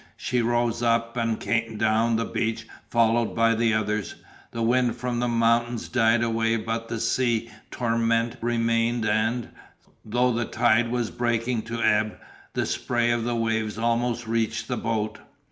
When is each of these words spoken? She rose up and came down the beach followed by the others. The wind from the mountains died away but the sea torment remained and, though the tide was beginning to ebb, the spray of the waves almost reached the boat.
She 0.17 0.41
rose 0.41 0.81
up 0.81 1.15
and 1.15 1.39
came 1.39 1.77
down 1.77 2.15
the 2.15 2.25
beach 2.25 2.67
followed 2.89 3.35
by 3.35 3.53
the 3.53 3.75
others. 3.75 4.15
The 4.49 4.63
wind 4.63 4.95
from 4.95 5.19
the 5.19 5.27
mountains 5.27 5.87
died 5.89 6.23
away 6.23 6.57
but 6.57 6.87
the 6.87 6.99
sea 6.99 7.51
torment 7.69 8.37
remained 8.41 9.05
and, 9.05 9.49
though 10.03 10.31
the 10.33 10.45
tide 10.45 10.89
was 10.89 11.11
beginning 11.11 11.61
to 11.65 11.83
ebb, 11.83 12.17
the 12.55 12.65
spray 12.65 13.11
of 13.11 13.25
the 13.25 13.35
waves 13.35 13.77
almost 13.77 14.25
reached 14.25 14.67
the 14.67 14.75
boat. 14.77 15.19